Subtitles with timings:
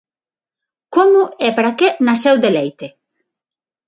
[0.95, 2.87] Como e para que naceu Deleite?